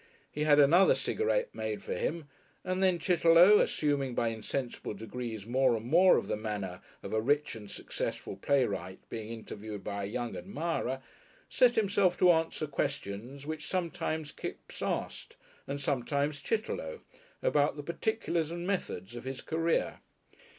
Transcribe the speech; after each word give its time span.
He 0.31 0.45
had 0.45 0.59
another 0.59 0.95
cigarette 0.95 1.53
made 1.53 1.83
for 1.83 1.93
him, 1.93 2.27
and 2.63 2.81
then 2.81 2.97
Chitterlow, 2.97 3.59
assuming 3.59 4.15
by 4.15 4.29
insensible 4.29 4.95
degrees 4.95 5.45
more 5.45 5.75
and 5.77 5.85
more 5.85 6.17
of 6.17 6.25
the 6.25 6.35
manner 6.35 6.81
of 7.03 7.13
a 7.13 7.21
rich 7.21 7.53
and 7.53 7.69
successful 7.69 8.35
playwright 8.35 8.97
being 9.11 9.29
interviewed 9.29 9.83
by 9.83 10.03
a 10.03 10.07
young 10.07 10.35
admirer, 10.35 11.03
set 11.49 11.75
himself 11.75 12.17
to 12.17 12.31
answer 12.31 12.65
questions 12.65 13.45
which 13.45 13.67
sometimes 13.67 14.31
Kipps 14.31 14.81
asked 14.81 15.35
and 15.67 15.79
sometimes 15.79 16.41
Chitterlow, 16.41 17.01
about 17.43 17.75
the 17.75 17.83
particulars 17.83 18.49
and 18.49 18.65
methods 18.65 19.13
of 19.15 19.23
his 19.25 19.41
career. 19.41 19.99